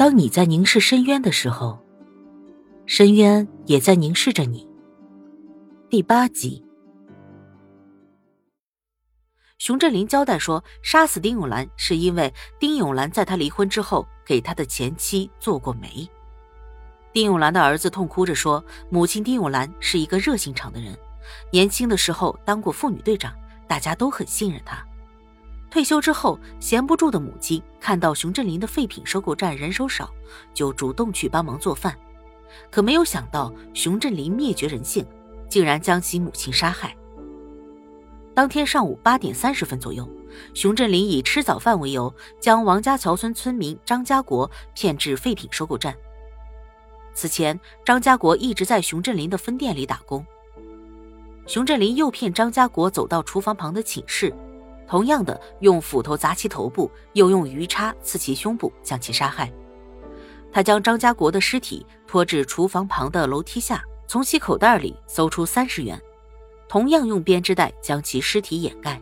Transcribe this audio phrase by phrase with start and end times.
[0.00, 1.78] 当你在凝视深渊的时候，
[2.86, 4.66] 深渊也在凝视着你。
[5.90, 6.64] 第八集，
[9.58, 16.08] 熊振林交代说，杀死丁永兰是因为丁永兰在他离婚之后给他的前妻做过媒。
[17.12, 20.98] 丁永兰的儿子痛哭着说，母亲丁永兰是一个热心肠的人，
[21.52, 23.36] 年轻的时候当过妇女队长，
[23.68, 24.82] 大家都很信任她。
[25.70, 30.12] 退休之后，闲不住的母亲看到熊振林的废品收购站人手少，
[30.52, 31.96] 就主动去帮忙做饭。
[32.70, 35.06] 可没有想到，熊振林灭绝人性，
[35.48, 36.96] 竟然将其母亲杀害。
[38.34, 40.08] 当天上午八点三十分左右，
[40.54, 45.94] 熊振林以吃早饭为由，将王家桥村村民张家国骗至废品收购站。
[47.14, 50.24] 此前，张家国一直在熊振林的分店里打工。
[51.46, 54.34] 熊振林诱骗张家国走到厨房旁的寝室。
[54.90, 59.48] 同样的，用斧头砸其头部，又用鱼叉刺其胸部，将其杀害。
[60.50, 65.96] 他将张家国的尸体拖至厨房旁的楼梯下，从其口袋里搜出三十元，
[66.68, 69.00] 同样用编织袋将其尸体掩盖。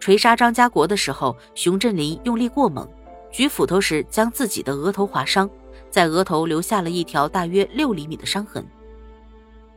[0.00, 2.88] 锤杀张家国的时候，熊振林用力过猛，
[3.30, 5.48] 举斧头时将自己的额头划伤，
[5.90, 8.66] 在额头留下了一条大约六厘米的伤痕。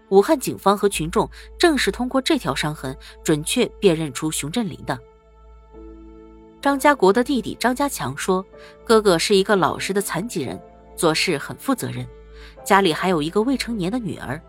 [0.09, 4.97] 武汉警方和群众正是通过这条伤痕，准确辨认出熊振林的。
[6.61, 8.43] 张家国的弟弟张家强说
[8.83, 10.59] ：“哥哥是一个老实的残疾人，
[10.95, 12.05] 做事很负责任，
[12.63, 14.41] 家里还有一个未成年的女儿。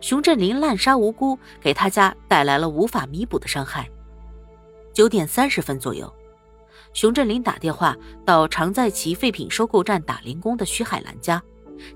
[0.00, 3.88] 熊振林滥杀无辜，给他家带来了无法弥补的伤害。”
[4.92, 6.12] 九点三十分左右，
[6.92, 11.40] 熊振林打电话到常在其废品收购站打零工的徐海兰家，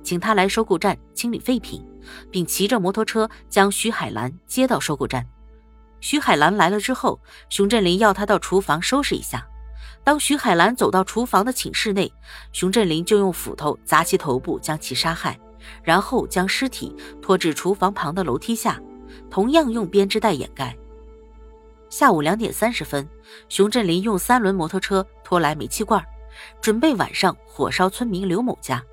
[0.03, 1.85] 请他来收购站清理废品。
[2.31, 5.27] 并骑着摩托车将徐海兰接到收购站。
[6.01, 7.19] 徐海兰来了之后，
[7.49, 9.47] 熊振林要他到厨房收拾一下。
[10.03, 12.13] 当徐海兰走到厨房的寝室内，
[12.53, 15.39] 熊振林就用斧头砸其头部，将其杀害，
[15.83, 18.79] 然后将尸体拖至厨房旁的楼梯下，
[19.31, 20.77] 同样用编织袋掩盖。
[21.89, 23.09] 下午两点三十分，
[23.49, 26.05] 熊振林用三轮摩托车拖来煤气罐，
[26.61, 28.85] 准备晚上火烧村民刘某家。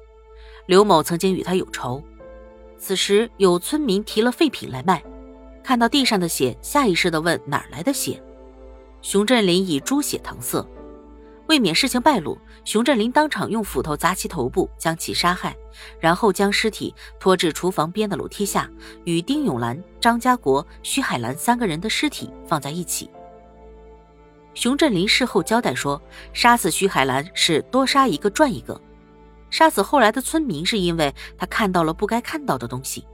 [0.72, 2.02] 刘某曾经与他有仇。
[2.78, 5.04] 此时有村民提了废品来卖，
[5.62, 8.24] 看到地上的血，下意识地问哪儿来的血。
[9.02, 10.66] 熊振林以猪血搪塞，
[11.48, 15.54] 为免事情败露，熊振林当场用斧头砸其头部，将其杀害，
[16.00, 18.70] 然后将尸体拖至厨房边的楼梯下，
[19.04, 23.10] 与丁永兰、张家国、徐海兰三个人的尸体放在一起。
[24.54, 28.80] 熊振林事后交代说，杀死徐海兰是多杀一个赚一个。
[29.52, 33.06] 杀死后来的村民是因为他看到了不该看到的东西。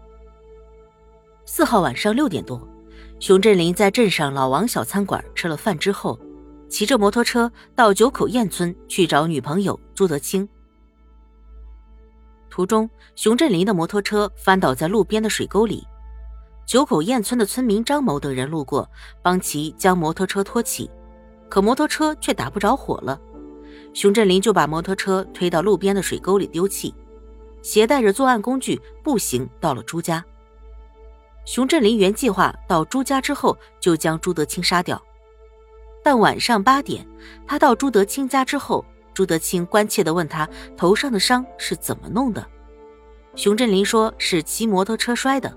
[1.45, 2.65] 四号晚上六点多，
[3.19, 6.19] 熊振林在镇上老王小餐馆吃了饭之后，
[6.69, 10.47] 骑着摩托车到九口堰村去找女朋友朱德清。
[12.49, 15.85] 途中，熊振林的摩托车翻倒在路边的水沟里，
[16.65, 18.89] 九口堰村的村民张某等人路过，
[19.21, 20.89] 帮其将摩托车拖起，
[21.49, 23.19] 可摩托车却打不着火了。
[23.93, 26.93] 熊振林就把摩托车推到路边的水沟里丢弃，
[27.61, 30.23] 携带着作案工具步行到了朱家。
[31.45, 35.01] 熊振林原计划到朱家之后就将朱德清杀掉，
[36.03, 37.07] 但晚上八点，
[37.47, 42.45] 他到朱德清家之后，朱德清关切地问他头上的伤是怎么弄的。
[43.35, 45.51] 熊振林说是骑摩托车摔的。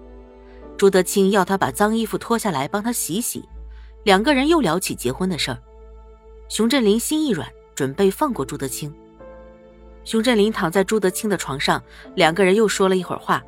[0.78, 3.46] 朱德清要他把脏衣服脱下来帮他洗洗，
[4.04, 5.58] 两个人又聊起结婚的事儿。
[6.48, 7.46] 熊振林心一软。
[7.80, 8.94] 准备放过朱德清。
[10.04, 11.82] 熊振林躺在朱德清的床上，
[12.14, 13.42] 两个人又说了一会儿话。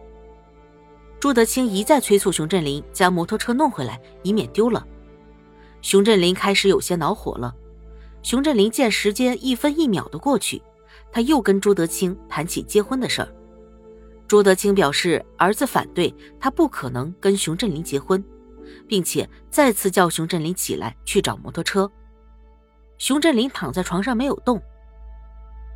[1.20, 4.86] 朱德清一再催促熊振林将摩托车弄回来，以免丢了。
[5.82, 7.54] 熊振林开始有些恼火了。
[8.22, 10.62] 熊振林见时间一分一秒的过去，
[11.12, 13.28] 他又跟朱德清谈起结婚的事儿。
[14.26, 18.24] 朱德清表示儿子反对，他不可能跟熊振林结婚，
[18.88, 21.90] 并且再次叫熊振林起来去找摩托车。
[23.02, 24.62] 熊振林躺在床上没有动。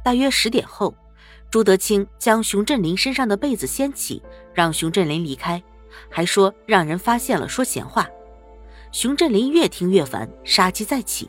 [0.04, 0.94] 大约十点后，
[1.50, 4.22] 朱德清将熊振林身上的被子掀起，
[4.54, 5.60] 让熊振林离开，
[6.08, 8.08] 还说让人发现了说闲话。
[8.92, 11.28] 熊振林越听越烦，杀机再起。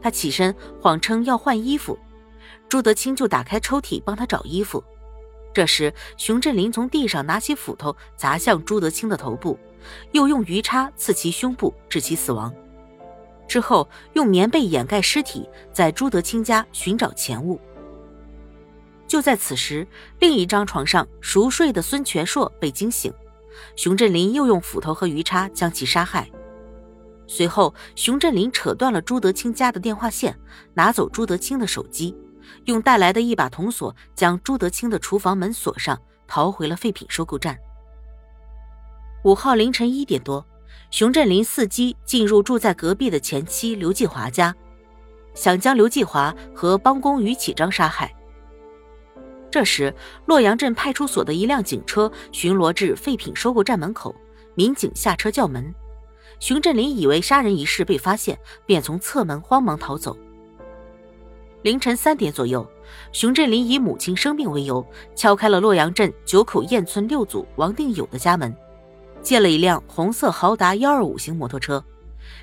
[0.00, 1.98] 他起身谎称要换衣服，
[2.68, 4.80] 朱德清就打开抽屉帮他找衣服。
[5.52, 9.58] 这时，熊振林从地上拿起斧头砸向朱德清的头部，
[10.12, 12.54] 又用鱼叉刺其胸部，致其死亡。
[13.50, 17.60] 之后，用棉被掩盖尸体，在朱德清家寻找钱物。
[19.08, 19.84] 就在此时，
[20.20, 23.12] 另一张床上熟睡的孙全硕被惊醒，
[23.74, 26.30] 熊振林又用斧头和鱼叉将其杀害。
[27.26, 30.38] 随后，熊振林扯断了朱德清家的电话线，
[30.74, 32.16] 拿走朱德清的手机，
[32.66, 37.58] 用带来的一把铜锁将朱德清的厨房门锁上，逃回了废品收购站。
[39.24, 40.46] 五号凌晨一点多，
[40.90, 44.54] 熊振林伺机进入住在隔壁的前妻刘继华家，
[45.34, 48.12] 想将刘继华和帮工于启章杀害。
[49.50, 49.92] 这时，
[50.26, 54.14] 洛阳镇派出所的一辆警车巡逻至废品收购站门口，
[54.54, 55.74] 民警下车叫门。
[56.38, 60.16] 熊振林以为杀人一事被发现，便从侧门慌忙逃走。
[61.62, 62.66] 凌晨三点左右，
[63.12, 68.56] 熊振林以母亲生病为由，敲开了洛阳镇九口堰村六组王定友的家门，
[69.22, 71.82] 借了一辆红色豪达幺二五型摩托车。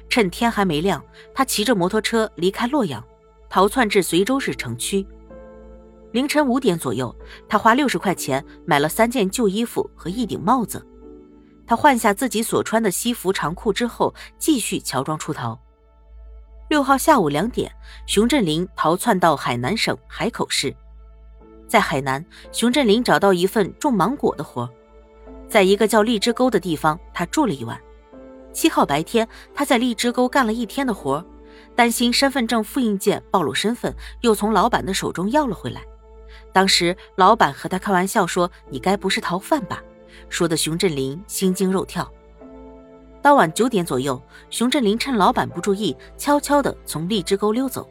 [0.09, 1.03] 趁天还没亮，
[1.33, 3.03] 他骑着摩托车离开洛阳，
[3.49, 5.05] 逃窜至随州市城区。
[6.11, 7.13] 凌晨五点左右，
[7.49, 10.85] 他花六十块钱买了三件旧衣服和一顶帽子。
[11.65, 15.59] 他换下自己所穿的西服长裤之后，继续乔装出逃。
[16.69, 17.71] 六号下午两点，
[18.05, 20.73] 熊振林逃窜到海南省海口市。
[21.67, 24.69] 在海南，熊振林找到一份种芒果的活，
[25.49, 27.79] 在一个叫荔枝沟的地方，他住了一晚。
[28.53, 31.23] 七号白天，他在荔枝沟干了一天的活，
[31.75, 35.81] 担心身份证复印件暴露身份，又从老板的手中要了回来。
[36.51, 39.81] 当时老板和他开玩笑说：“你该不是逃犯吧？”
[40.29, 42.11] 说的熊振林心惊肉跳。
[43.21, 47.87] 当晚九点左右，熊振林趁老板不注意，悄悄地从荔枝沟溜走，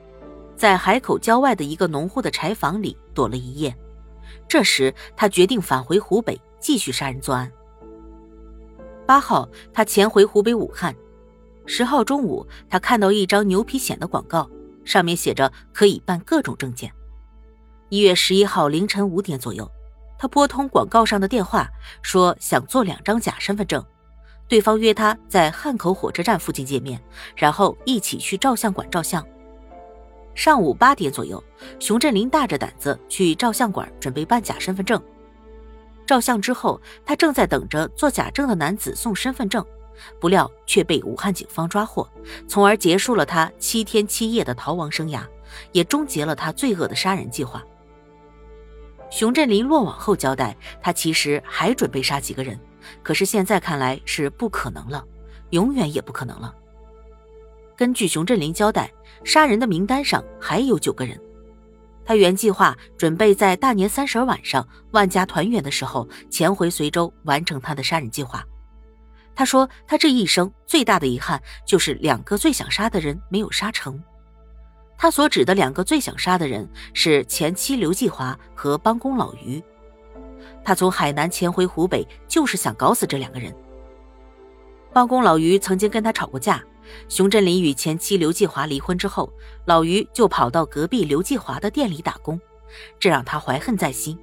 [0.57, 3.75] 在海口郊外的一个农户的柴房里躲了一夜。
[4.49, 7.51] 这时，他决定返回湖北继续杀人作案。
[9.07, 10.95] 八号，他潜回湖北武汉。
[11.67, 14.49] 十号中午，他看到一张牛皮癣的广告，
[14.85, 16.93] 上面写着可以办各种证件。
[17.89, 19.71] 一月十一号凌晨五点左右。
[20.19, 21.69] 他拨通广告上的电话，
[22.01, 23.85] 说想做两张假身份证，
[24.49, 26.99] 对方约他在汉口火车站附近见面，
[27.37, 29.23] 然后一起去照相馆照相。
[30.35, 31.43] 上午八点左右，
[31.79, 34.99] 熊振林大着胆子去照相馆准备办假身份证。
[36.07, 39.65] 照相之后，他正在等着做假证的男子送身份证，
[40.21, 42.09] 不料却被武汉警方抓获，
[42.47, 45.23] 从而结束了他七天七夜的逃亡生涯，
[45.73, 47.63] 也终结了他罪恶的杀人计划。
[49.11, 52.59] 熊振林落网后交代，他其实还准备杀几个人，
[53.03, 55.05] 可是现在看来是不可能了，
[55.51, 56.55] 永远也不可能了。
[57.77, 58.91] 根据熊振林交代，
[59.23, 61.21] 杀人的名单上还有九个人。
[62.07, 68.45] 他原计划准备在大年三十晚上万家团圆的时候潜回随州完成他的杀人计划。
[69.35, 74.01] 他说，他这一生最大的遗憾就是两个最想杀的人没有杀成。
[74.97, 79.63] 他所指的两个最想杀的人是前妻刘继华和帮工老于。
[80.65, 83.55] 他从海南潜回湖北，就是想搞死这两个人。
[84.93, 86.63] 帮工老于曾经跟他吵过架。
[87.09, 89.33] 熊振林与前妻刘继华离婚之后，
[89.65, 92.41] 老于就跑到隔壁刘继华的店里打工，
[92.99, 94.19] 这让他怀恨在心。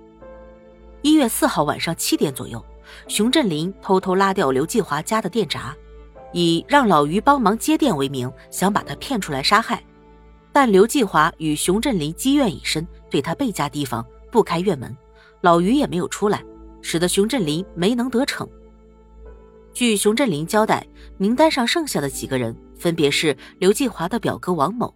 [1.02, 2.64] 一月四号晚上七点左右，
[3.08, 5.76] 熊振林偷偷拉掉刘继华家的电闸，
[6.32, 9.84] 以让老于帮忙接电为名，想把他骗出来杀害。
[10.52, 14.96] 但刘继华与熊振林积怨已深，对他倍加提防，不开院门，
[15.42, 16.44] 老于也没有出来，
[16.82, 18.48] 使得熊振林没能得逞。
[19.74, 20.86] 据熊振林交代，
[21.18, 24.94] 名单上剩下的几个人分别是刘继华的表哥王某，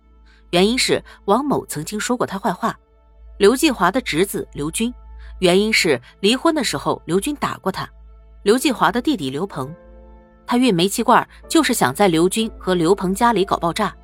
[0.52, 2.72] 原因是王某曾经说过他坏话；
[3.40, 4.94] 刘继华的侄子刘军，
[5.40, 7.86] 原因是离婚的时候刘军打过他；
[8.44, 9.74] 刘继华的弟弟刘鹏，
[10.46, 13.96] 他运煤气罐就是想在刘军和刘鹏家里搞爆炸。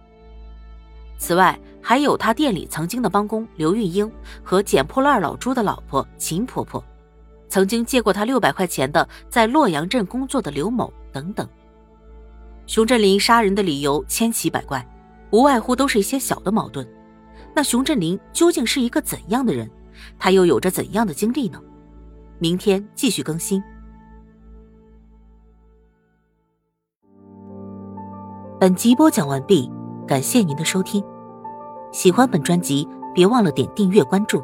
[1.20, 4.12] 此外，还有他店里曾经的帮工刘玉英
[4.42, 6.84] 和捡破烂老朱的老婆秦婆婆，
[7.54, 11.48] 曾经借过他六百块钱的在洛阳镇工作的刘某等等。
[12.66, 14.84] 熊振林杀人的理由千奇百怪，
[15.30, 16.84] 无外乎都是一些小的矛盾。
[17.54, 19.70] 那熊振林究竟是一个怎样的人？
[20.18, 21.62] 他又有着怎样的经历呢？
[22.40, 23.62] 明天继续更新。
[28.60, 29.70] 本集播讲完毕，
[30.08, 31.04] 感谢您的收听。
[31.92, 34.44] 喜欢本专辑，别忘了点订阅关注。